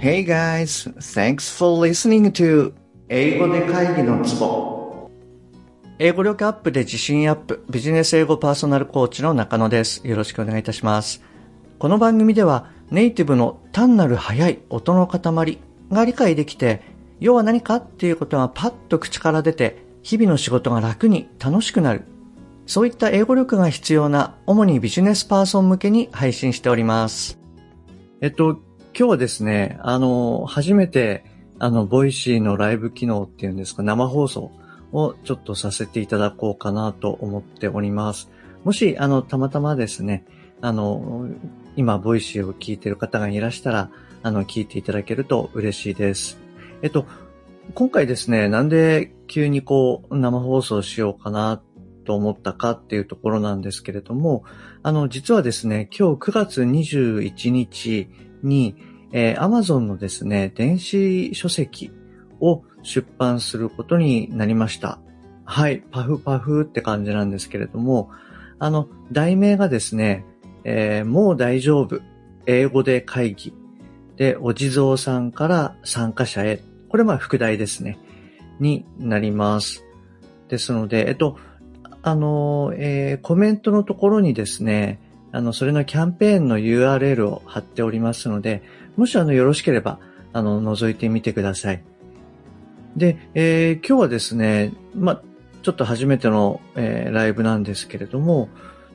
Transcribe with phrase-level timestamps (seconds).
[0.00, 2.72] Hey guys, thanks for listening to
[3.08, 5.10] 英語で会議のツボ。
[5.98, 10.06] 英語力アップで自信アップビジネス英語パーソナルコーチの中野です。
[10.06, 11.20] よろしくお願いいたします。
[11.80, 15.58] この番組ではネイティブの単なる速い音の塊
[15.90, 16.80] が理解できて
[17.18, 22.04] 要は何かっていうことがパッと口から出て日々の仕事が楽に楽しくなる。
[22.66, 27.40] そういった英語力が必要な主にビジネスパーソン向けに配信しております。
[28.20, 28.60] えっと
[28.98, 31.24] 今日はですねあの初めて
[31.60, 34.52] あの、 Voicyのライブ機能っていうんですか、生放送
[34.92, 38.30] をちょっとさせていただこうかなと思っております。
[38.64, 40.24] もし、あの、たまたまですね、
[40.60, 41.28] あの、
[41.76, 43.90] 今、ボイシーを聞いている方がいらしたら、
[44.22, 46.38] あの、聞いていただけると嬉しいです。
[46.82, 47.06] えっと、
[47.74, 51.60] 今回ですね、なんで急にこう、生放送しようかな
[52.04, 54.44] と思ったかっていうところなんですけれども、
[54.84, 58.08] あの、実はですね、今日9月21日
[58.44, 58.76] に、
[59.12, 61.90] えー、Amazon のですね、電子書籍
[62.40, 64.98] を出版することになりました。
[65.44, 68.10] はい、パフパフって感じなんですけれども、
[68.58, 70.24] あの、題名がですね、
[70.64, 72.00] えー、もう大丈夫、
[72.46, 73.54] 英語で会議。
[74.16, 76.60] で、お地蔵さんから参加者へ。
[76.88, 77.98] これまあ副題ですね。
[78.60, 79.84] になります。
[80.48, 81.38] ですので、えっと、
[82.02, 88.62] あの、えー、コメントのところにですね、あの、それのキャンペーンの URL を貼っておりますので、
[88.98, 90.00] もしあの、よろしければ、
[90.32, 91.84] あの、覗いてみてください。
[92.96, 95.22] で、えー、今日はですね、ま、
[95.62, 98.48] ちょっと初めての、えー、ライブなんですけれども、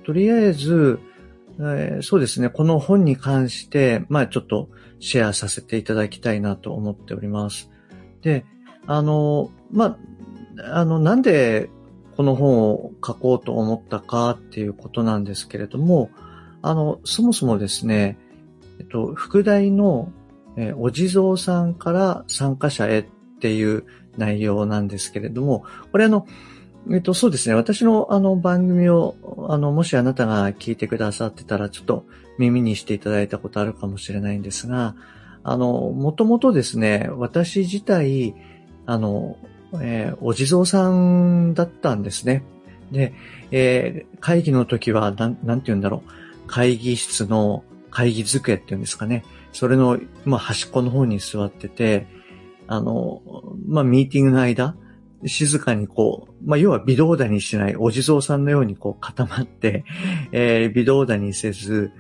[0.06, 1.00] とりあえず、
[1.58, 4.68] えー、そうですね、この本に関して、まあ、ちょっと
[5.00, 7.72] シェアさせていただきたいなと思っております。
[8.22, 8.44] で、
[8.86, 9.98] あの、ま
[10.66, 11.70] あ、あの、なんで
[12.18, 16.10] この本を書こうと思ったかっていうことなんですけれども、
[16.62, 18.18] あの、そもそもですね、
[18.80, 20.12] えっと、副題の、
[20.58, 23.06] えー、お地蔵さんから参加者へっ
[23.40, 23.86] ていう
[24.18, 26.28] 内容なんですけれども、これあの、
[26.92, 27.56] えっと、そうですね。
[27.56, 29.16] 私のあの番組を、
[29.50, 32.06] あの、もしあなたが聞いてくださってたら、ちょっと
[32.38, 34.96] 耳にしていただいたことあるかもしれないんですが、
[35.44, 38.36] あの、もともとですね、私自体、
[38.86, 39.38] あの、
[39.82, 42.44] えー、お地蔵さんだったんですね。
[42.92, 43.14] で、
[43.52, 46.48] えー、会議の時は、なん、なんて言うんだろう。
[46.48, 49.24] 会議室の会議机っていうんですかね。
[49.52, 52.08] それの、まあ、端っこの方に座ってて、
[52.68, 53.22] あの、
[53.68, 54.76] まあ、ミーティングの間、
[55.26, 59.86] 静かにこう、まあ、要は微動だにしないお地蔵さんのようにこう固まって、
[60.32, 61.92] えー、微動だにせず、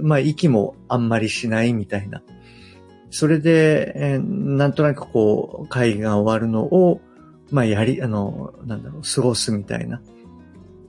[0.00, 2.22] まあ、息もあんまりしないみたいな。
[3.10, 7.02] それで、えー、なんとなくこう、会議が終わるのを、
[7.50, 10.00] まあ、やり、あの、なんだろう、過ごすみたいな。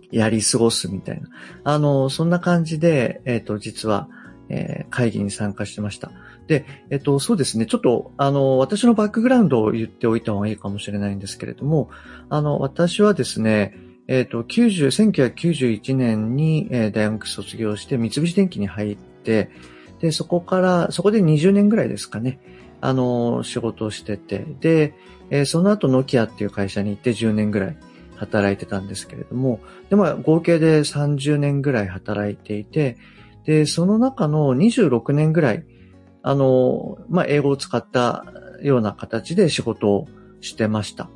[0.10, 1.28] やり過ごすみたいな。
[1.66, 4.08] あの、そんな感じで、えっ、ー、と、実は、
[4.50, 6.12] えー、会議に参加してました。
[6.48, 7.66] で、えっと、そうですね。
[7.66, 11.90] ちょっと、あの、私のバックグラウンドを言っておいた方がいいかもしれないんですけれども、
[12.30, 13.76] あの、私はですね、
[14.08, 19.50] えっと、90、1991年に、えー、大学卒業して三菱電機に入って、
[20.00, 22.40] で、そこから、そこで20年ぐらいですかね、
[22.80, 24.94] あの、仕事をしてて、で、
[25.30, 27.78] えー、その後、ノキアっていう会社に行って10年ぐらい
[28.16, 29.60] 働いてたんですけれども、
[29.90, 32.98] で、まあ、合計で30年ぐらい働いていて、
[33.48, 35.66] で、その中の26年ぐらい、
[36.22, 38.26] あの、まあ、英語を使った
[38.62, 40.08] ような形で仕事を
[40.42, 41.10] してました。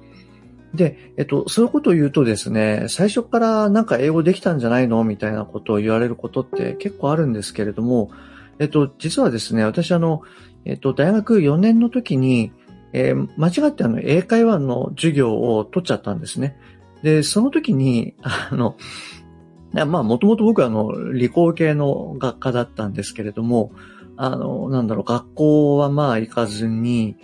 [0.73, 5.03] で、えっと、そういうことを言うとですね、最初からなんか英語できたんじゃないの？
[5.03, 8.09] みたいなことを言われることって結構あるんですけれども、
[8.59, 10.21] えっと、実はですね、私あの、
[10.63, 12.53] えっと、大学4年の時に、
[12.93, 16.55] えー、間違ってあの、英会話の授業を取っちゃったんですね。
[17.03, 18.77] で、その時に、あの、
[19.73, 23.71] まあ、もともと僕はあの、理工系の学科だったんですけれども、
[24.17, 27.15] あの、なんだろう、学校はまあ行かずに、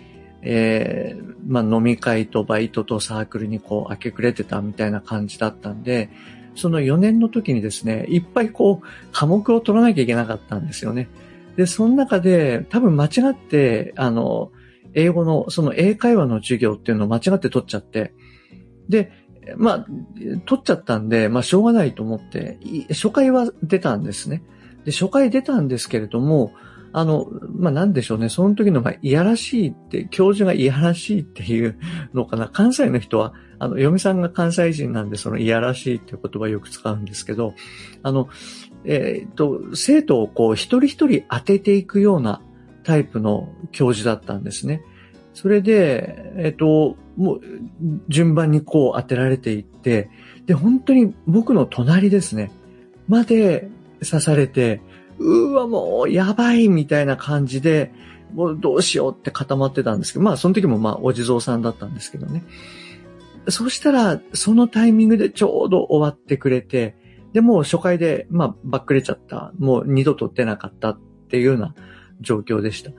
[0.42, 6.10] えー、まあ飲み会とバイトとサークルにこう明け暮れてたみたいな感じだったんで、
[6.54, 11.08] その4年の時にですね、いっぱいこう科目を取らなきゃいけなかったんですよね。
[11.56, 14.50] で、その中で多分間違って、あの、
[14.94, 18.14] 英語の、その英会話の授業っていうのを間違って取っちゃって、
[18.88, 19.12] で、
[19.56, 19.86] まあ、
[20.46, 22.58] 取っちゃったんで、まあ、しょうがないと思って、
[22.90, 24.42] 初回は出たんですね。
[24.84, 26.52] で、初回出たんですけれども、
[26.92, 28.28] あの、まあ、なんでしょうね。
[28.28, 31.78] その時の、ま、いやらしいって、教授がいやらしいっていう
[32.14, 32.48] のかな。
[32.48, 37.54] 関西の人は、あの、嫁さんが関西人なんで、そのいやらしいっていう言葉をよく使うんですけど、
[38.02, 38.28] あの、
[38.84, 42.40] えっ、と、生徒をこう、一人一人当てていくような
[42.84, 44.82] タイプの教授だったんですね。
[45.40, 47.40] それで、えっ、と、もう、
[48.08, 50.10] 順番にこう当てられていって、
[50.46, 52.50] で、本当に僕の隣ですね、
[53.06, 53.68] まで
[54.04, 54.80] 刺されて、
[55.20, 57.92] うわ、もう、やばいみたいな感じで、
[58.34, 62.42] もうどうしようって固まってたんですけど、まあその時もまあお地蔵さんだったんですけどね。
[63.48, 66.96] そしたら、そのタイミングでちょうど終わってくれて、
[67.32, 69.52] で、もう初回で、まあ、ばっくれちゃった。
[69.60, 70.98] もう二度と出なかったっ
[71.28, 71.76] ていうような
[72.20, 72.90] 状況でした。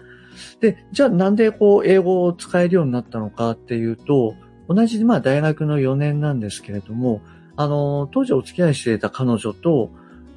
[0.60, 4.36] で、じゃあなんでこう、英語を使えるようになったのかっていうと、
[4.68, 7.22] 同じ、まあ、大学の4年なんですけれども、
[7.56, 9.92] あの、当時お付き合いしていた彼女と、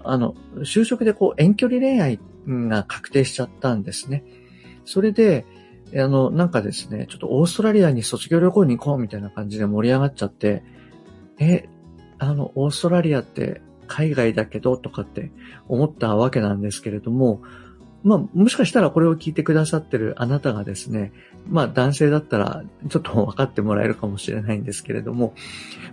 [0.04, 4.25] あの、就職でこう、遠距離恋愛が確定しちゃったんですね。
[4.84, 5.44] それで、
[5.94, 10.62] あの、なんかですね、ちょっとオーストラリアに卒業旅行に行こうみたいな感じで盛り上がっちゃって、
[11.38, 11.69] え、
[12.19, 15.31] あの、オーストラリアって海外だけどとかって
[15.69, 17.43] 思ったわけなんですけれども、
[18.04, 21.12] まあ、もしかしたらこれを聞いてくださってるあなたがですね、
[21.49, 25.34] まあ男性だったらちょっと分かってもらえるかもしれないんですけれども、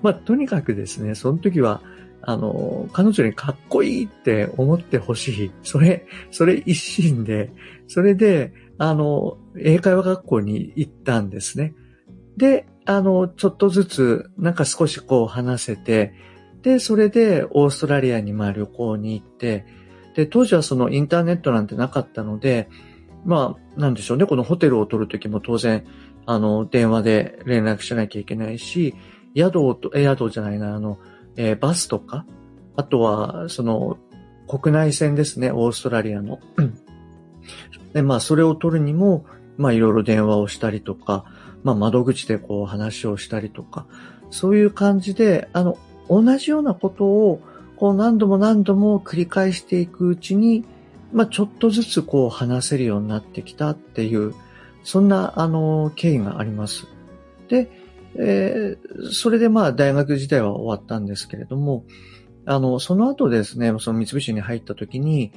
[0.02, 1.82] まあとにかくですね、その時は、
[2.22, 5.52] あの、彼女にかっこいいって思ってほしい。
[5.64, 7.52] それ、それ一心で、
[7.88, 11.74] それで、あの、英会話学校に行ったんですね。
[12.38, 16.14] で、あの、ちょっとずつ、なんか少しこう話せて、
[16.62, 19.66] で、それでオーストラリアにまあ旅行に行って、
[20.20, 22.68] で、当時はそのインターネットなんてなかったので、
[23.24, 25.86] まあ、なんでしょうね、このホテルを取るときも当然、
[26.26, 28.96] あの、電話で連絡しなきゃいけないし、
[29.34, 31.00] 宿を、え、宿じゃないな、あの、
[31.38, 32.26] えー、バスとか、
[32.76, 33.98] あとは、その、
[34.46, 36.40] 国内線ですね、オーストラリアの。
[37.94, 39.26] で、まあ、それを取るにも、
[39.58, 41.24] まあ、いろいろ電話をしたりとか、
[41.64, 43.86] まあ、窓口でこう話をしたりとか、
[44.32, 45.78] そういう感じで、あの、
[46.10, 47.42] 同じようなことを、
[47.80, 50.66] こう何度も何度も繰り返していくうちに、
[51.14, 54.36] まあ、ちょっとずつこう話せるようになってきたっていう、
[54.84, 56.88] そんな、あの、経緯があります。
[57.48, 57.72] で、
[58.16, 61.86] えー、それでまあ大学時代は終わったんですけれども、
[62.46, 65.32] あの、その後ですね、その三菱に入った時に、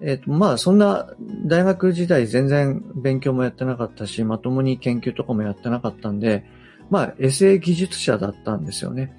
[0.00, 1.08] えっ、ー、と、まあそんな
[1.44, 6.44] 大学時代全然勉強もやってなかったし、まともに研究とかもやってなかったんで、
[6.88, 9.12] まあエセ技術者だったんですよね。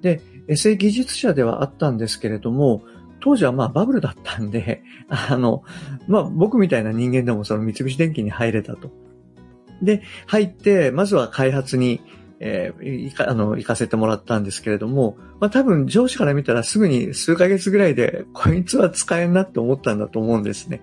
[0.00, 0.20] で、
[0.52, 2.82] エセ技術者ではあったんですけれども、
[3.20, 5.64] 当時はまあバブルだったんで、 あの、
[6.08, 8.90] まあ僕みたいな人間でもその三菱電機に入れたと。
[9.80, 12.02] で、入って、まずは開発に、
[12.38, 20.82] えー、いか、あの、行かせてもらったんですけれども、まあ多分上司から見たらすぐに数ヶ月ぐらいで、こいつは使えんなって思ったんだと思うんですね。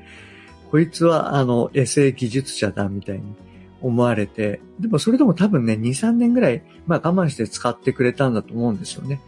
[0.72, 3.36] こいつは、あの、エセ技術者だ、みたいに
[3.82, 9.22] 思われて、でもそれでも多分ね、2、3年ぐらい、まあ我慢して使ってくれたんだと思うんですよね。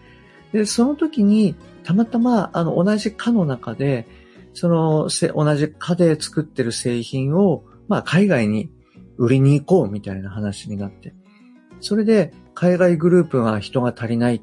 [0.54, 4.08] で、その時に、たまたま、あの、同じ課の中で、
[4.54, 8.72] その、同じ課で作ってる製品を、まあ、海外に
[9.18, 11.14] 売りに行こうみたいな話になって。
[11.80, 14.42] それで、海外グループが人が足りないっ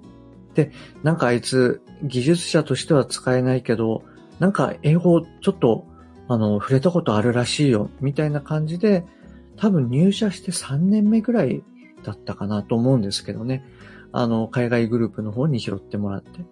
[0.55, 0.73] て、
[1.03, 4.03] なんかあいつ、技術者としては使えないけど、
[4.39, 5.87] なんか英語ちょっと、
[6.29, 9.05] あの、触れたことあるらしいよ、みたいな感じで、
[9.57, 11.63] 多分入社して3年目ぐらい
[12.05, 13.65] だったかなと思うんですけどね。
[14.13, 16.45] あの、海外グループの方に拾ってもらって。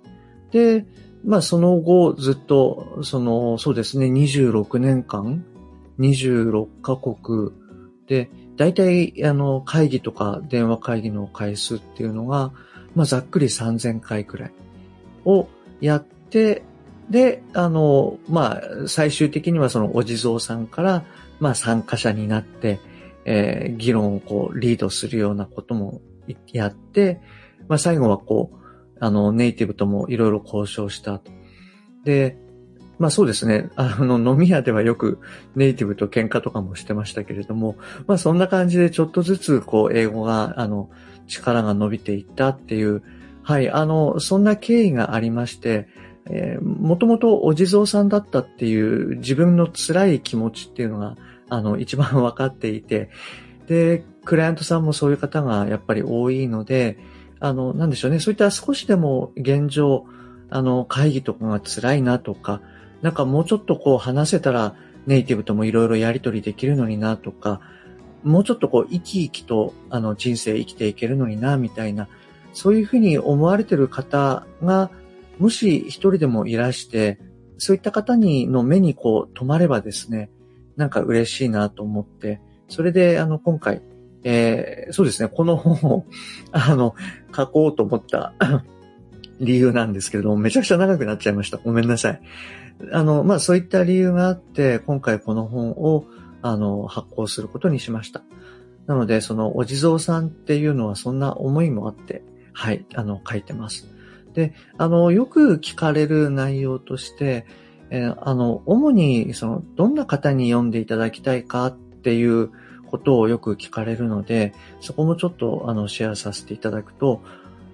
[0.50, 0.86] で、
[1.24, 5.44] まあその後ずっと、その、そうですね、26年間、
[5.98, 7.50] 26カ国
[8.06, 12.52] で、大体、あの、会議とか電話会議の回数っていうのが、
[12.94, 14.52] まあざっくり3000回くらい
[15.24, 15.48] を
[15.80, 16.62] やって、
[17.10, 21.04] で、あの、まあ、最終的にはそのお地蔵さんから、
[21.38, 22.80] まあ参加者になって、
[23.24, 26.00] えー、議論をこう、リードするようなことも
[26.52, 27.20] やって、
[27.68, 28.56] まあ最後はこう、
[29.00, 31.30] あの、ネイティブともいろいろ交渉したと。
[32.04, 32.38] で、
[32.98, 33.70] まあそうですね。
[33.76, 35.20] あの、飲み屋ではよく
[35.54, 40.90] ネイティブと喧嘩とかもしてましたけれども、まあそんな感じでちょっとずつこう、英語が、あの、
[41.26, 43.02] 力が伸びていったっていう、
[43.42, 45.88] はい、あの、そんな経緯がありまして、
[46.28, 51.16] えー、もともとお地蔵さんだったっていう自分の辛い気持ちっていうのが、
[51.48, 53.10] あの、一番分かっていて、
[53.68, 56.98] で、クライアントさんもそういう方がやっぱり多いので、
[57.40, 60.04] あの、なんでしょうね、そういった少しでも現状、
[60.50, 62.60] あの、会議とかが辛いなとか、
[63.02, 64.74] なんかもうちょっとこう話せたら
[65.06, 67.60] ネイティブともいろいろやりとりできるのになとか、
[68.24, 72.08] もうちょっとこう生き生きとあの人生生きていけるのになみたいな、
[72.52, 74.90] そういうふうに思われてる方が、
[75.38, 77.18] もし一人でもいらして、
[77.58, 80.30] そういった方にの目にこう止まればですね、
[80.76, 83.82] なんか嬉しいなと思って、それであの今回
[84.28, 86.04] えー、そうですね、この本を、
[86.50, 86.96] あの、
[87.34, 88.34] 書こうと思った
[89.38, 91.58] 理由なんですけれども、めちゃくちゃ長くなっちゃいました。
[91.58, 92.20] ごめんなさい。
[92.90, 96.06] あの、まあ、そういった理由があって、今回この本を、
[96.42, 98.22] あの、発行することにしました。
[98.86, 103.86] なので、その、お地蔵さんっていうのはそんな思いもあって、はい、あの、書いてます。
[104.34, 107.46] で、あの、よく聞かれる内容として、
[107.90, 112.50] えー、あの、主に、その、どんな方に読んでいただきたいかっっっていう
[112.86, 117.22] ことをよく聞かれるので、そこもちょっとあのシェアさせていただくと、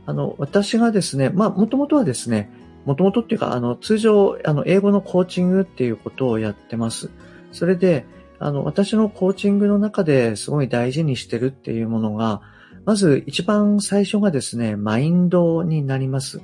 [0.06, 2.50] あの、私がですね、まあ、もともとはですね、
[2.84, 7.10] もともとっていうか、あの、通常、あの、英語のコーチングっていうことをやってます。
[7.52, 8.04] それで、
[8.40, 12.42] あの、私のコーチングの中ですごい大事にしてるっていうものが、
[12.84, 16.40] まず一番最初がですね、マインドになります。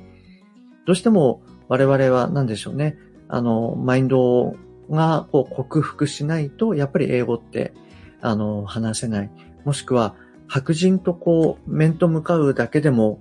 [0.86, 2.96] どうしても我々は何でしょうね、
[3.28, 4.54] あの、マインド
[4.88, 7.74] がこう克服しないと、やっぱり英語って、
[8.20, 9.30] あの、話せない。
[9.64, 10.14] もしくは、
[10.46, 13.20] 白人とこう、面と向かうだけでも、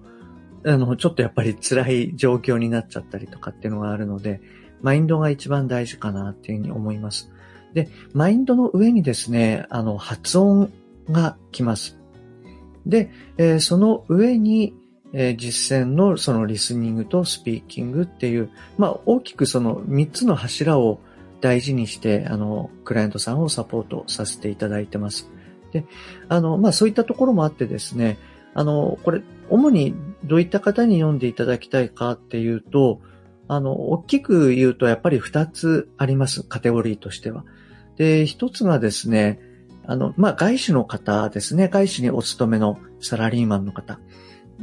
[0.65, 4.41] あの、ちょっとやっぱり辛い状況になっちゃったりとかっていうのがあるので、
[4.81, 7.31] マインドが一番大事かなっていうふうに思います。
[7.73, 10.71] で、マインドの上にですね、あの、発音
[11.09, 11.97] が来ます。
[12.85, 14.73] で、えー、その上に、
[15.13, 20.99] えー、実践のそのリスニングとスピーキングっていう、まあ大きくその3つの柱を
[21.41, 25.29] 大事にして、あの、クライアントさんをサポートさせていただいてます。
[25.71, 25.85] で、
[26.29, 28.17] あの、まあそういったところもあってですね、
[28.53, 33.01] あの、これ、主にどういった方に読んでいただきたいかっていうと、
[33.47, 37.45] あの、大きく言うとやっぱり2つあります、カテゴリーとしては。
[37.95, 39.39] で、1つがですね、
[39.85, 41.69] あの、まあ、外資の方ですね。
[41.69, 43.99] 外資にお勤めのサラリーマンの方。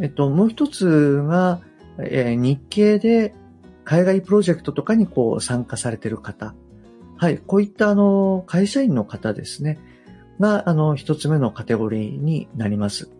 [0.00, 1.62] えっと、もう一つが、
[1.98, 3.34] えー、日系で
[3.84, 6.54] 海外プロジェクトとかにこう参加されている方。
[7.16, 7.38] はい。
[7.38, 9.78] こういったあの、会社員の方ですね。
[10.40, 13.11] が、あの、一つ目のカテゴリーになります。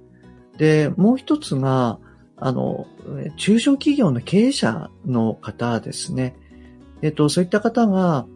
[0.59, 1.99] で、もう一つが、
[2.37, 2.87] あの、
[3.37, 6.37] 中小企業の経営者の方ですね。
[7.03, 8.27] えっと、そういった方が、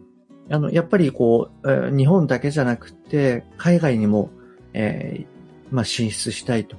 [0.49, 4.31] あの、やっぱりこう、日本だけじゃなくて、海外にも、
[4.73, 6.77] えー、まあ、進出したいと。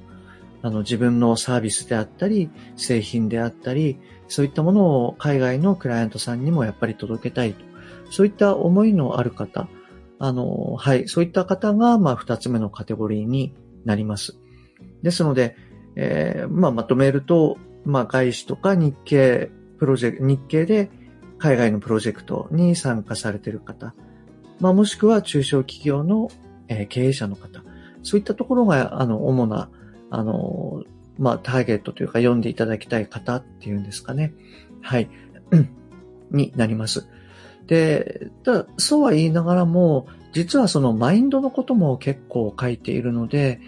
[0.63, 3.97] あの、自分のサービスであったり、製品であったり、
[4.27, 7.70] そういったものを海外のクライアントさんにもやっぱり届けたいと。
[8.11, 9.67] そういった思いのある方、
[10.19, 14.37] あの、はい、そういった方が、まあ、二つ目のカテゴリーになります。
[15.01, 15.55] ですので、
[15.95, 19.49] えー、まあ、まとめると、まあ、外資とか日系
[19.79, 20.91] プロジェクト、日系で
[21.39, 23.95] 海外のプロジェクトに参加されている方、
[24.59, 26.29] まあ、もしくは中小企業の、
[26.67, 27.63] えー、経営者の方、
[28.03, 29.69] そういったところが、あの、主な、
[30.09, 30.83] あの、
[31.17, 34.33] まあ、ターゲットというか読んでいただきたい方っていうんですかね。
[34.81, 35.09] はい。
[36.31, 37.07] になります。
[37.67, 43.59] で、だ、そうは言いながらも、実はそのマインドのことも結構書いているので、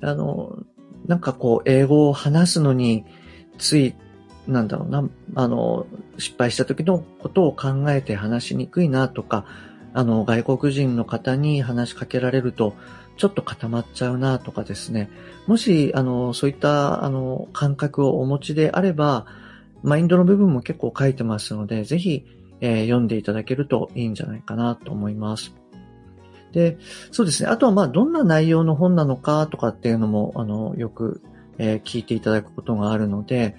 [0.00, 0.58] あの、
[1.06, 3.04] なんかこう、英語を話すのに、
[3.58, 3.94] つい
[4.46, 5.86] なんだろうな、あの、
[6.18, 9.46] 失敗した時のことを考えて話しにくいなとか、
[9.94, 12.74] あの、外国人の方に話しかけられると、
[13.16, 15.08] ちょっと固まっちゃうなとかですね。
[15.46, 19.26] もし、あの、そういった、あの、感覚をお持ちであれば、
[19.82, 22.26] マインドの部分も結構書いてますので、ぜひ、
[22.64, 25.54] えー、読んでいただけるといいんじゃないかなと思います。
[26.52, 26.78] で、
[27.10, 27.50] そうですね。
[27.50, 31.20] あとは、まあ、どんな内容の本なのかとかっていうのも、あの、よく、
[31.58, 33.54] えー、聞いていただくことがあるので、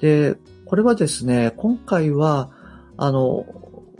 [0.00, 2.50] で、これはですね、今回は、
[2.96, 3.46] あの、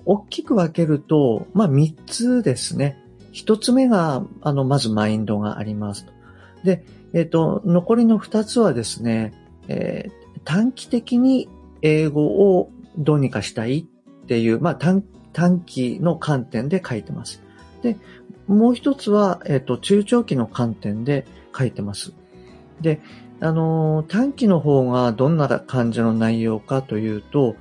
[0.04, 2.99] 大きく分けると、まあ、3つですね。
[3.33, 6.07] 1つ目が、あの、まずマインドがあります。
[6.64, 9.33] で、えっ、ー、と、残りの2つはですね、
[9.69, 11.49] えー、短期的に
[11.83, 12.25] 英語
[12.57, 13.87] をどうにかしたい
[14.30, 17.42] っていう、まあ、短短期の観点で書いてます。
[17.82, 17.96] で、
[18.46, 22.12] もう一つは、えっ、ー、と、中長期の観点で書いてます。
[22.80, 23.00] で、
[23.40, 27.56] あの、短期の方がどんな感じの内容かというと、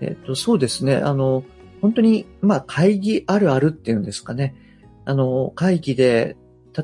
[0.00, 1.44] えっと、そうですね、あの、
[1.82, 4.54] 本当に、まあ、会議あるあるっていうんですかね。
[5.04, 6.38] あの、会議で、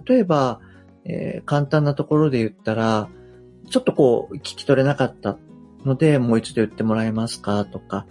[0.06, 0.60] 例えば、
[1.06, 3.08] えー、簡単なところで言ったら、
[3.70, 5.38] ちょっとこう、聞き取れなかった
[5.86, 8.06] ので、もう一度言ってもらえますかとか、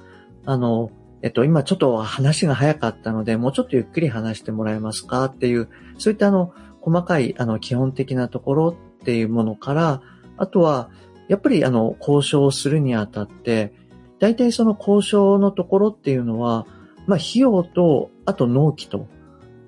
[0.45, 0.89] あの、
[1.23, 10.01] えっと、今ちょっと話が早かったので、もうちょっとゆっくり話してもらえますかっていう、そういったあの、細かい、あの、基本的なところっていうものから、
[10.35, 10.89] あとは、
[11.29, 13.73] やっぱりあの、交渉をするにあたって、
[14.19, 16.67] 大体その交渉のところっていうのは、
[17.07, 19.07] まあ、費用と、あと納期と、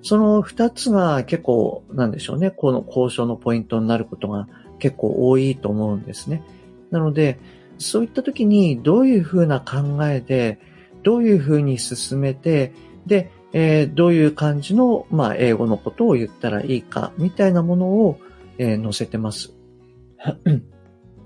[0.02, 4.46] その二つが結構、なんでしょうね、この交渉のポイントになることが
[4.78, 6.42] 結構多いと思うんですね。
[6.90, 7.38] なので、
[7.78, 10.58] そういった時にどういうふうな考えで、
[11.06, 12.72] どういうふうに進めて、
[13.06, 18.18] で、えー、どういう感じの、まあ、英語のことを言ったらいいか、みたいなものを、
[18.58, 19.54] えー、載せてます。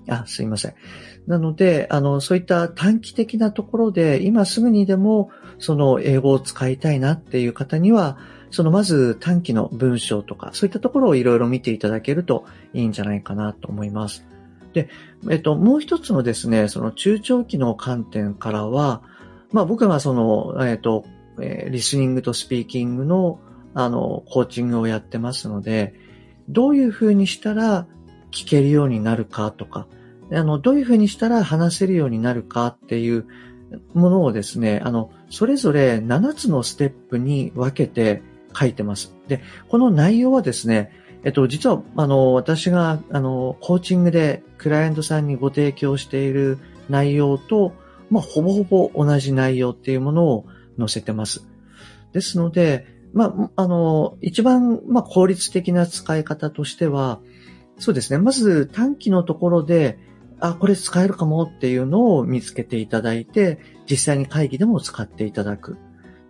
[0.07, 0.75] あ、すいません。
[1.27, 8.19] なので、あの、そういった短期的なところで、今すぐにでも、その英語を使いたいなっていう方には、
[8.51, 12.45] そのまず短期の文章とか、そういったところをいろいろ見ていただけると
[12.75, 14.27] いいんじゃないかなと思います。
[14.75, 14.91] で、
[15.31, 19.03] えっと、もう一つのですね、その中長期の観点からは、
[19.53, 21.05] まあ僕がその、えっと、
[21.41, 23.41] えー、リスニングとスピーキングの、
[23.75, 25.95] あの、コーチングをやってますので、
[26.49, 27.87] どういうふうにしたら
[28.31, 29.87] 聞けるようになるかとか、
[30.33, 33.27] あの、どういうふうにしたら話せるようになるかっていう
[33.95, 38.23] ものをですね、あの、それぞれ7つのステップに分けて
[38.59, 39.15] 書いてます。
[39.29, 40.93] で、この内容はですね、
[41.23, 47.75] えっと、実は、あの、私が、あの、コーチングでクライアントさんにご提供している内容と、
[48.11, 50.47] まあ、ほぼほぼ同じ内容っていうものを
[50.79, 51.47] 載せてます。
[52.13, 57.21] ですので、まあ、あの、一番、まあ、効率的な使い方としては、
[57.79, 58.19] そうですね。
[58.19, 59.99] まず短期のところで、
[60.41, 65.79] あ、これ使えるかもっていうのを見つけていただいて、実際に会議でも使っていただく。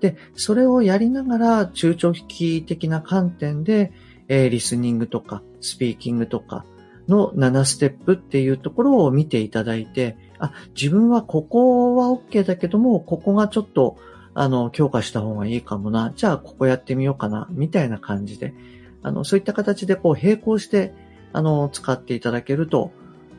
[0.01, 3.93] で、それをやりながら中長期的な観点で、
[4.29, 6.65] えー、リスニングとか、スピーキングとか
[7.09, 13.97] の7ステップっていうところを見ていただいて、あ、自分はここは OK だけども、ここがちょっと、
[14.35, 16.13] あの、強化した方がいいかもな。
[16.17, 17.47] じゃあ、ここやってみようかな。
[17.51, 18.55] みたいな感じで、
[19.03, 20.95] あの、そういった形でこう並行して、
[21.33, 22.93] あの、使っていただけると、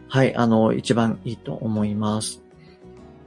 [0.08, 2.44] はい、あの、一番いいと思います。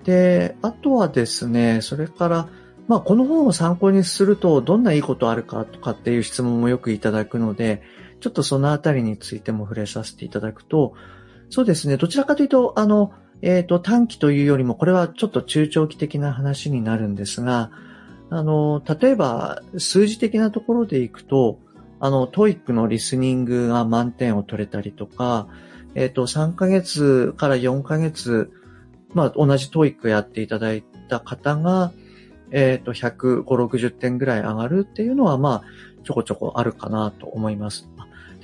[0.05, 2.49] で、あとはですね、それから、
[2.87, 7.83] まあ、この本を参考にすると、どんないいことあるかとかっていう質問もよくいただくので、
[8.21, 10.93] ちょっとそのあたりについても触れさせていただくと、
[11.49, 13.13] そうですね、どちらかというと、あの、
[13.43, 17.71] えっ、ー、と、短期というよりも、これはちょっと中長期的な話になるんですが、
[18.31, 21.59] あの、例えば、数字的なところでいくと、
[22.01, 25.49] あの、 TOEIC のリスニングが満点を取れたりとか、
[25.95, 28.51] えっ、ー、と、3ヶ月から4ヶ月、
[29.13, 31.93] まあ、同じ TOEIC やっていただいた方が、
[32.51, 35.63] えっ、ー、と、150、60点ぐらい上がるっていうのは、まあ、
[36.05, 37.89] ちょこちょこあるかなと思います。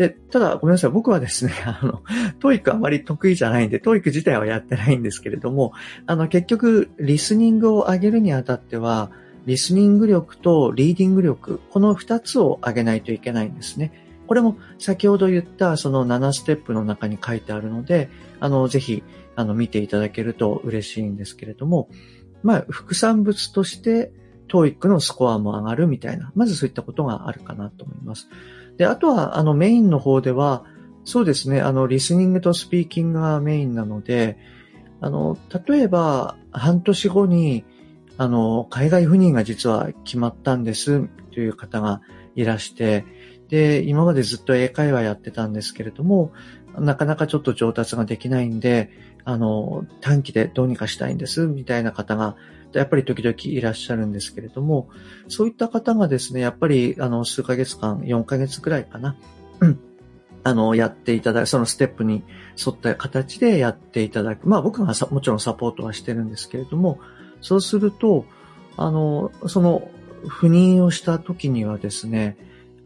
[0.01, 0.91] で、ただ、ごめんなさい。
[0.91, 2.03] 僕はですね、 あの、
[2.39, 5.75] TOEIC あまり得意じゃないんで、 TOEIC 自体はやってないんですけれども、
[6.07, 9.11] あの、結局、リスニングを上げるにあたっては、
[9.45, 13.93] リスニング力とリーディング力、この二つを上げないといけないんですね。
[14.27, 18.09] これも先ほど言ったその7ステップの中に書いてあるので、
[18.39, 19.03] あの、ぜひ、
[19.37, 21.91] あの、見ていただけると嬉しいんですけれども、
[22.43, 24.13] まあ、副産物として、
[24.49, 28.31] TOEIC のスコアも上がるみたいな、まずそういったことがあるかなと思います。
[28.81, 30.65] で、あとは、あの、メインの方では、
[31.05, 34.39] そうですね、あの、リスニングとスピーキングがメインなので、
[35.03, 35.37] あの、
[35.69, 37.67] 例えば、半年後に、
[38.17, 42.01] あの、海外赴任が実は決まったんですという方が
[42.35, 43.05] いらして、
[43.51, 46.33] で、今までずっと英会話やってたんですけれども、
[46.79, 48.89] なかなかちょっと上達ができないんで、
[49.25, 52.35] あの、短期でどうにかしたいんです、みたいな方が、
[52.73, 54.89] やっぱり時々いらっしゃるんですけれども、
[55.29, 59.17] そういった方がですね、やっぱり、あの、数ヶ月間、4ヶ月くらいかな、
[60.45, 62.23] あの、やっていただく、そのステップに
[62.65, 64.49] 沿った形でやっていただく。
[64.49, 66.99] まあ僕がもちろんサポートはしてるんですけれども、
[67.41, 68.25] そうすると、
[68.77, 69.91] あの、その、
[70.25, 72.37] 赴任をした時にはですね、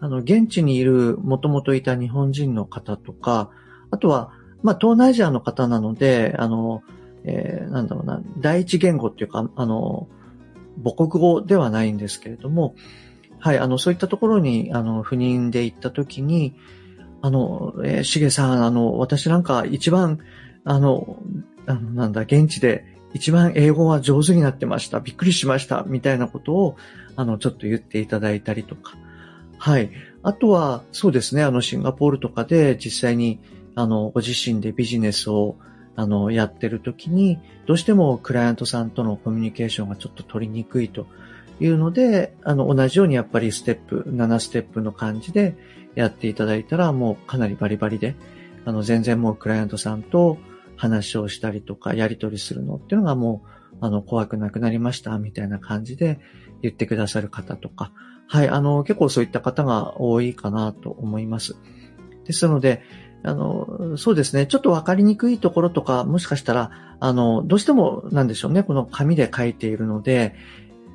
[0.01, 3.51] あの、現地にいる、もともといた日本人の方とか、
[3.91, 6.83] あとは、まあ、東南アジアの方なので、あの、
[7.25, 10.09] えー、なんだろうな、第一言語っていうか、あの、
[10.83, 12.75] 母国語ではないんですけれども、
[13.39, 16.55] はい、あの、そういったところに、あの、赴任で行った時に、
[17.21, 20.19] あの、えー、しげさん、あの、私なんか一番、
[20.65, 21.19] あの、
[21.67, 22.85] あのなんだ、現地で
[23.15, 25.01] 一番英語は上手になってました。
[25.01, 25.85] びっくりしました。
[25.87, 26.77] みたいなことを、
[27.17, 28.97] あの、ちょっと言っていただいたりとか。
[29.57, 29.91] はい。
[30.23, 33.41] あとは、そうですね、あの、シンガポールとかで実際に、
[33.75, 35.57] あの、ご自身でビジネスを、
[35.97, 41.07] あの、やってる時に、どうしてもクライアントさんとのコミュニケーションがちょっと取りにくいと
[41.61, 45.57] いうので、あの、同じようにやっぱりステップ、7ステップの感じで
[45.95, 48.17] やっていただいたら、もうかなりバリバリで、
[48.65, 50.39] あの、全然もうクライアントさんと
[50.77, 56.19] 話をしたりとか、やり取りするのっていうのがもう、あの、怖くなくなりました、みたいな感じで
[56.63, 57.93] 言ってくださる方とか、
[58.27, 61.57] はい、あの、結構そういった方が多いかなと思います。
[62.25, 62.83] ですので、
[63.25, 64.47] あの、そうですね。
[64.47, 68.63] ちょっとわかりにくいところとか、もしかしたら、あの、どうしても、なんでしょうね。
[68.63, 70.35] この紙で書いているので、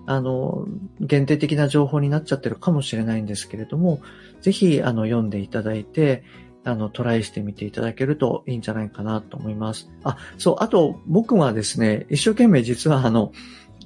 [0.06, 0.68] あの、
[1.02, 4.00] 限定的な情報になっちゃってるかもしれないんですけれども、
[4.42, 6.24] ぜひ、あの、読んでいただいて、
[6.64, 9.90] あの、トライしてみていただけるといいんじゃないかなと思います。
[10.04, 13.32] あ、そう、あと、僕はですね、一生懸命実は、あの、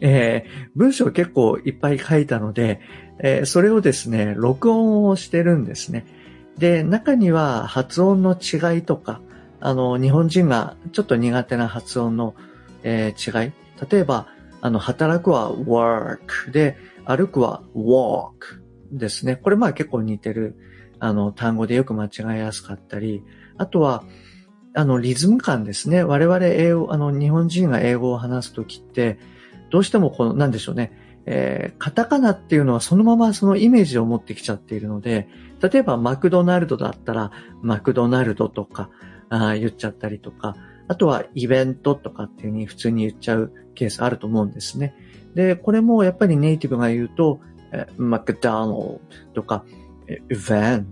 [0.01, 2.81] えー、文章結構いっぱい書いたので、
[3.19, 6.05] えー、それをですね、録音をしてるんですね。
[6.57, 9.21] で、中には発音の違いとか、
[9.59, 12.35] あの、日本人がちょっと苦手な発音の、
[12.83, 13.51] えー、違い。
[13.89, 14.27] 例えば、
[14.61, 18.61] あの、働くは work で、歩くは walk
[18.91, 19.35] ですね。
[19.35, 20.55] これまあ結構似てる、
[20.99, 23.23] あの、単語でよく間違えやすかったり、
[23.57, 24.03] あとは、
[24.75, 26.03] あの、リズム感ですね。
[26.03, 29.19] 我々英語、あの、日本人が英語を話すときって、
[29.69, 30.91] どうしてもこの、なんでしょうね。
[31.25, 35.27] えー、カタカナっていうのはそのままそのイメージを持ってきちゃっているので、
[35.61, 37.31] 例えばマクドナルドだったら、
[37.61, 38.89] マクドナルドとか
[39.29, 40.55] あ言っちゃったりとか、
[40.87, 44.95] あとはイベントとかっていう風に普通に言っちゃうケースあると思うんですね。
[45.33, 47.39] で、これもやっぱりネイティブが言うと、
[47.97, 49.01] マクドナルド
[49.33, 49.63] とか、
[50.07, 50.87] イベン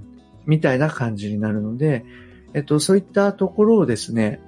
[0.45, 2.05] みたいな感じになるので、
[2.53, 4.41] えっと、そういったところをですね、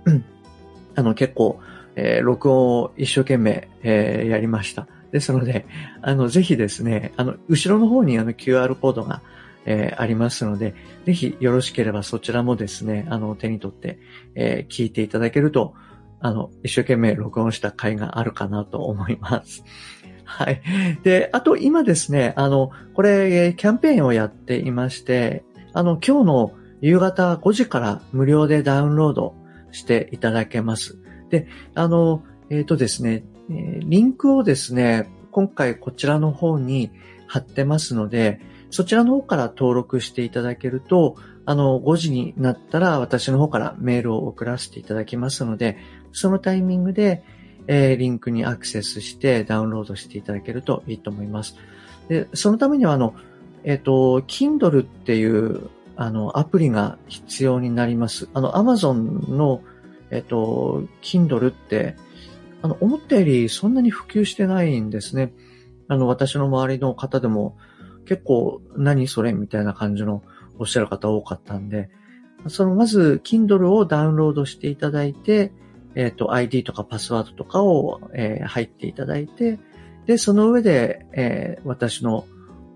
[0.95, 1.59] あの、結構、
[1.95, 4.87] えー、録音を一生懸命、えー、やりました。
[5.13, 5.65] ですので、
[6.01, 9.21] あの、ぜひですね、あの、後ろの方にあの QR コードが、
[9.65, 13.99] えー、ありますので、ぜひよろしければそちらもですね、あの、手に取って、
[14.35, 15.75] えー、聞いていただけると、
[16.19, 19.63] あの、一生懸命録音した回があるかなと思います。
[20.25, 20.61] はい。
[21.03, 29.35] で、あと今ですね、あの、これ、キャンペーンをやっていまして、あの、今日の夕方5時から無料でダウンロード
[29.71, 30.97] していただけます。
[31.29, 36.91] で、あの、えっ、ー、とですね、リンクをですね、今回こちらの方に
[37.27, 45.77] 貼ってますので、そちらの方から登録していただけると、あの、5時になったら私の方からメールを送らせていただきますので、
[46.11, 47.23] そのタイミングで、
[47.67, 51.55] えー、リンクにアクセスしてダウンロードしていただけるといいと思います。
[52.07, 53.15] で、そのためには、あの、
[53.63, 58.29] えっ、ー、と、Kindle っていう、あの、アプリが必要になります。
[58.33, 59.61] あの、Amazon の、
[60.11, 61.95] えっ、ー、と、Kindle って、
[62.63, 65.33] あの、思ったよりそんなに普及してないんですね。
[65.89, 67.57] あの、私の周りの方でも
[68.05, 70.23] 結構何それみたいな感じの
[70.57, 71.89] おっしゃる方多かったんで、
[72.47, 75.51] そのまず Kindle をダウンロードしていただいて、
[75.95, 79.59] えっ、ー、と ID とかパスワードとかを、えー、入っていただいて、
[80.05, 82.25] で、その上で、えー、私の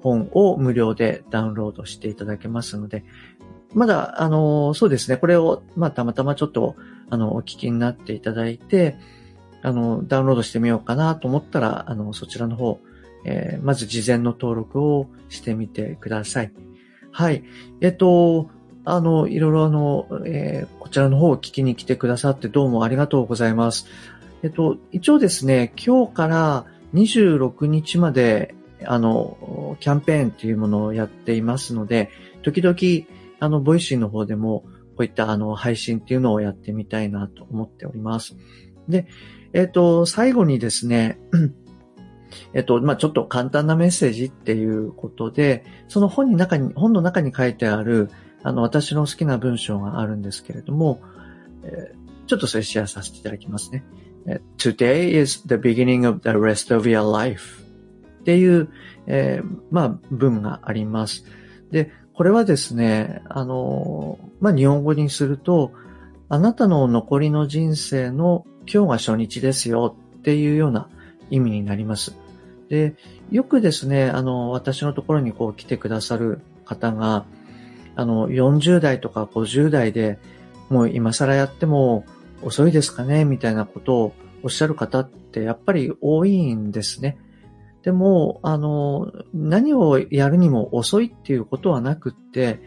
[0.02, 3.04] 本を無料でダウンロードしていただけますので、
[3.73, 6.76] まだ、あの、そうですね、これを、まあ、たまたまちょっと、
[7.10, 8.97] あの、お聞きになっていただいて、
[9.61, 12.79] あの、ダウンロードしてみようかなと思ったら、あの、そちらの方、
[13.25, 16.51] えー、まず事前の登録をしてみてください。
[17.11, 17.43] はい。
[17.81, 18.49] えっと、
[18.85, 23.87] あの、いろいろあの、えー、こちらの方を聞きに来てくださってどうもありがとうございます。
[24.43, 32.11] えっと、一応ですね、今日から26日まで、あの、キャンペーンっていうものをやっていますので、
[32.43, 32.77] 時々、
[33.39, 34.63] あの、 Voicy の方でも、
[34.95, 38.37] こういったあの、配信っていうのをやってみたいなと思っております。
[38.87, 39.07] で、
[39.53, 41.19] えっ、と、最後にですね、
[42.53, 48.10] えっと、まあ、ちょっと簡単なメッセージっていうことで、その本に中に、本の中に書いてある、
[48.43, 51.01] あの、私の好きな文章があるんですけれども、
[51.63, 53.83] えー、ちょっとそれシェアさせていただきますね。
[54.57, 57.63] Today is the beginning of the rest of your life
[58.21, 58.69] っていう、
[59.05, 61.23] えー、まあ、文があります。
[61.71, 65.71] で、これはですね、あの、まあ、日本語にすると、
[66.27, 70.89] あなたの残りの人生の今日が初日ですよっていうような
[71.30, 72.15] 意味になります。
[72.69, 72.95] で、
[73.32, 77.25] よくですね、あの、私のところにこう来てくださる方が、
[77.95, 80.19] あの、40代とか50代で
[80.69, 82.06] もう今更やっても
[82.41, 87.17] 遅いですかねみたいなことをおっしゃる方ってやっぱり多いんですね。
[87.84, 92.60] でも、あの、何をやるにも遅いっていうことはなくって、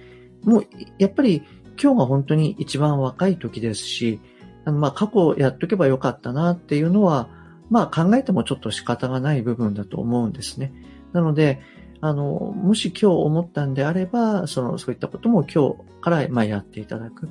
[0.45, 0.67] もう、
[0.99, 1.43] やっぱり
[1.81, 4.21] 今日が本当に一番若い時ですし、
[4.65, 7.29] あの、まあ、過去やっとけばよかったなっていうのは、
[7.71, 10.73] まあ、考えてもちょっと仕方がない部分だと思うんですね。
[11.13, 11.61] なので、
[12.01, 17.29] あの、もし今日思ったんであれば、その、そういったことも今日から、まあ、やっていただく。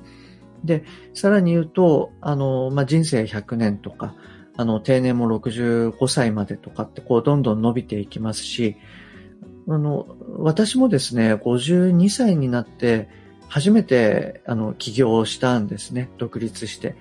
[0.63, 4.15] で、さらに言うと、あの、まあ、人生100年とか、
[4.57, 8.75] あの、定年も65歳までとかって、こう、どんどん伸びていきますし、
[9.67, 13.09] あの、私もですね、52歳になって、
[13.47, 16.09] 初めて、あの、起業をしたんですね。
[16.17, 16.95] 独立して。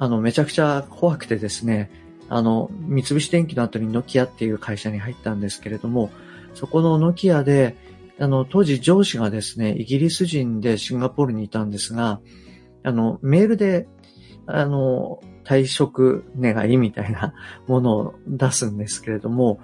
[0.00, 1.90] あの、めちゃくちゃ怖くてですね、
[2.30, 6.10] あの、三菱電機の後にノキアっていう会社に入ったんですけれども、
[6.54, 7.76] そこのノキアで、
[8.18, 12.18] あの、当時上司がですね、イギリス人でシンガポールにいたんですが、
[12.82, 13.88] あの、メールで、
[14.46, 17.34] あの、退職願いみたいな
[17.68, 19.60] ものを出すんですけれども、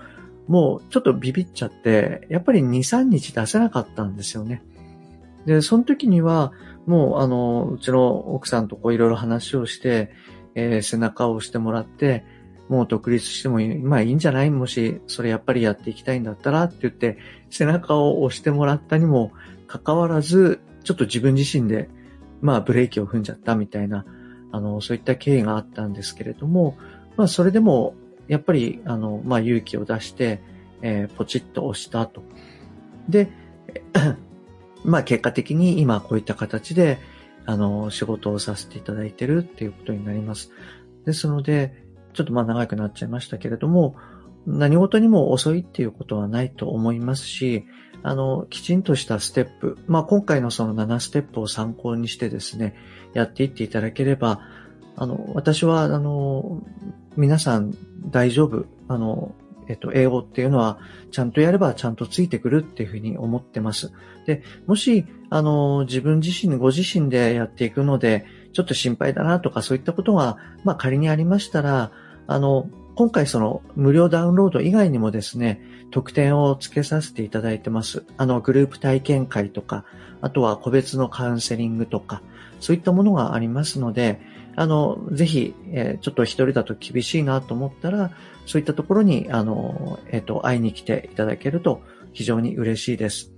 [0.48, 4.62] もうちょっとビビっちゃって、やっぱり2、3日出せなかったんですよね。
[5.46, 6.52] で、その時には、
[6.86, 10.10] もう、あの、うちの奥さんとこういろいろ話をして、
[10.54, 12.24] えー、背中を押してもらって、
[12.68, 14.50] もう独立してもいい、まあいいんじゃない？
[14.50, 19.30] もし、それやっぱりやっていきたいんだったらって言って、背中を押してもらったにも
[19.68, 21.88] かかわらず、ちょっと自分自身で、
[22.40, 24.04] まあブレーキを踏んじゃったみたいな、
[24.50, 26.76] あの、そういった経緯があったんですけれども、
[27.16, 27.94] まあそれでも、
[28.26, 30.42] やっぱり、あの、まあ勇気を出して、
[30.82, 32.24] えー、ポチッと押したと。
[33.08, 33.30] で、
[34.86, 36.98] まあ結果的に今こういった形で、
[37.44, 40.50] あの、仕事をさせていただいてるっていうことになります。
[41.04, 43.96] ですので、ちょっとまあ長くなっちゃいましたけれども、
[44.46, 47.64] 何事にも遅いっていうことはないと思いますし、
[48.02, 52.76] あの、きちんとしたステップ、まあ、今回のその7ステップを参考にしてですね、
[53.12, 54.40] やっていっていただければ、
[54.94, 56.62] あの、私は、あの、
[57.16, 57.74] 皆さん
[58.10, 59.34] 大丈夫、あの、
[59.68, 60.78] えっと、英語っていうのは、
[61.10, 63.92] ちゃんとやればちゃんとついてくるっていうふうに思ってます。
[64.26, 71.90] で、もし、あの、自分自身、ご自身でやっていくので、ちょっと心配だなとかそういったことが、まあ仮にありましたら、
[72.26, 78.04] あの、今回その無料ダウンロード以外にもですね、特典を付けさせていただいてます。
[78.16, 79.84] あの、グループ体験会とか、
[80.22, 82.22] あとは個別のカウンセリングとか、
[82.58, 84.20] そういったものがありますので、
[84.56, 88.10] あの、ぜひ、えー、ちょっと一人だと厳しいなと思ったら、
[88.46, 93.32] そういったところに、あの、えっ、ー、と、会いに来ていただけると非常に嬉しいです。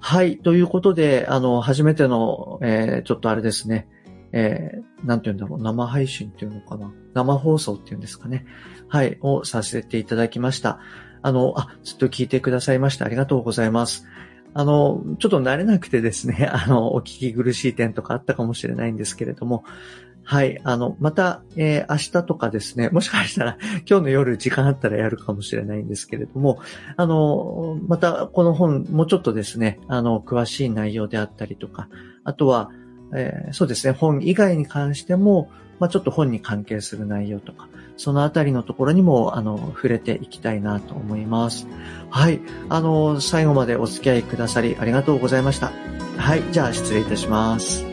[0.00, 0.38] はい。
[0.38, 3.88] ということで、あの、初めての、えー、ちょっとあれですね、
[4.32, 6.92] えー、なんて言うんだろう、生配信っていうのかな。
[7.14, 8.44] 生放送っていうんですかね。
[8.88, 10.80] はい、をさせていただきました。
[11.22, 14.06] あの、あ、ずっと聞いてくださいましてありがとうございます。
[14.54, 19.64] あの、ちょっと慣れなくてですね、 あの、お聞き苦しい点とかあったかもしれないんですけれども、
[20.24, 20.60] はい。
[20.62, 23.56] あの、また、えー、明日とかですね、もしかしたら
[23.88, 26.58] 今日の夜時間あったらやるかもしれないんですけれども、
[26.96, 31.88] あの、またこの本、もうちょっとですね、あの、詳しい内容であったりとか、
[32.24, 32.70] あとは、
[33.14, 41.66] えー、そうですね、本以外に関しても、まあ、ちょっと本に関係する内容とか、そのあたりのところにも、あの、触れていきたいなと思います。
[42.08, 42.40] はい。
[42.68, 45.72] あの、最後までお付き合いくださりありがとうございました。
[46.16, 46.42] はい。
[46.52, 47.87] じゃあ、失礼いたします。